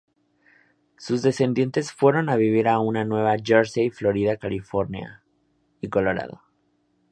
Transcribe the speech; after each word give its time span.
Sus 0.97 1.21
descendientes 1.21 1.91
fueron 1.91 2.29
a 2.29 2.35
vivir 2.35 2.67
a 2.67 2.77
Nueva 2.81 3.35
Jersey, 3.37 3.91
Florida, 3.91 4.35
California, 4.37 5.21
y 5.79 5.89
Colorado. 5.89 6.41